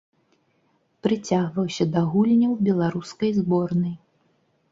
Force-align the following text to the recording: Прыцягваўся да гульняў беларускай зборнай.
Прыцягваўся 1.07 1.87
да 1.95 2.01
гульняў 2.13 2.53
беларускай 2.67 3.31
зборнай. 3.39 3.95